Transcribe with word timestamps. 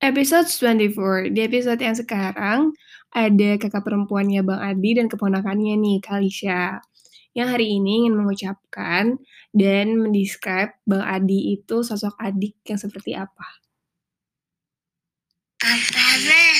Episode 0.00 0.48
24. 0.48 1.28
Di 1.36 1.44
episode 1.44 1.76
yang 1.76 1.92
sekarang, 1.92 2.72
ada 3.12 3.50
kakak 3.60 3.84
perempuannya 3.84 4.40
Bang 4.40 4.56
Adi 4.56 4.96
dan 4.96 5.12
keponakannya 5.12 5.76
nih, 5.76 6.00
Kalisya. 6.00 6.80
Yang 7.36 7.48
hari 7.52 7.76
ini 7.76 8.08
ingin 8.08 8.16
mengucapkan 8.16 9.20
dan 9.52 10.00
mendescribe 10.00 10.72
Bang 10.88 11.04
Adi 11.04 11.52
itu 11.52 11.84
sosok 11.84 12.16
adik 12.16 12.56
yang 12.64 12.80
seperti 12.80 13.12
apa. 13.12 13.60
Adik. 15.68 16.56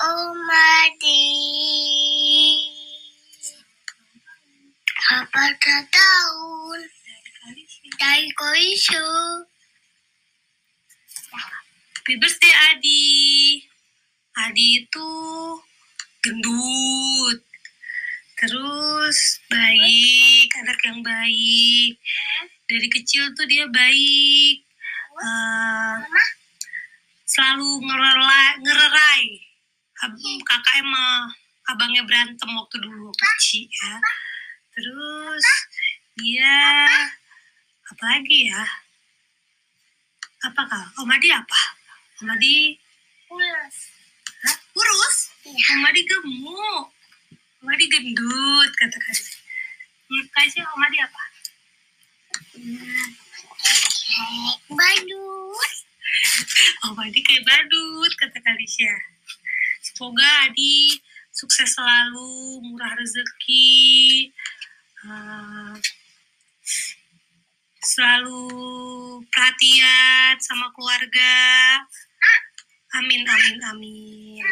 Oh 0.00 0.32
adik. 0.48 1.63
Apa 5.34 5.50
tak 5.58 5.90
tahun? 5.90 6.78
Dari 7.98 8.30
koisu. 8.38 9.10
Happy 11.90 12.14
birthday 12.22 12.54
Adi. 12.70 13.58
Adi 14.30 14.86
itu 14.86 15.10
gendut. 16.22 17.42
Terus 18.38 19.18
baik, 19.50 20.54
anak 20.62 20.78
yang 20.86 21.02
baik. 21.02 21.98
Dari 22.70 22.86
kecil 22.94 23.34
tuh 23.34 23.50
dia 23.50 23.66
baik. 23.74 24.62
Eh, 25.18 25.96
selalu 27.26 27.82
ngerela, 27.82 28.62
ngererai. 28.62 29.26
Ab- 29.98 30.46
Kakak 30.46 30.78
emang 30.78 31.26
abangnya 31.66 32.06
berantem 32.06 32.54
waktu 32.54 32.78
dulu 32.78 33.10
kecil 33.10 33.66
ya. 33.66 33.98
Terus 34.74 35.46
dia 36.18 36.58
apa 37.86 38.04
lagi 38.10 38.50
ya? 38.50 38.64
Apa 40.50 40.62
kak? 40.66 40.86
Om 40.98 41.10
Adi 41.14 41.30
apa? 41.30 41.62
Om 42.20 42.34
Adi 42.34 42.74
Pulas. 43.30 43.76
Hah? 44.44 44.56
Kurus? 44.74 45.16
Iya. 45.46 45.78
Om 45.78 45.86
Adi 45.86 46.02
gemuk. 46.02 46.86
Om 47.62 47.68
Adi 47.70 47.86
gendut, 47.86 48.70
kata 48.74 48.98
Kasih. 48.98 49.38
Hmm, 50.10 50.26
Kasih 50.34 50.66
Om 50.66 50.82
Adi 50.82 50.98
apa? 51.00 51.22
Badut. 54.74 55.74
Om 56.90 56.98
Adi 56.98 57.20
kayak 57.22 57.46
badut, 57.46 58.12
kata 58.18 58.38
Kalisya. 58.42 58.94
Semoga 59.80 60.50
Adi 60.50 60.98
sukses 61.34 61.74
selalu, 61.74 62.62
murah 62.62 62.94
rezeki, 62.94 63.82
selalu 67.84 68.42
perhatian 69.28 70.34
sama 70.40 70.72
keluarga. 70.72 71.36
Amin, 72.94 73.22
amin, 73.26 73.58
amin. 73.74 74.44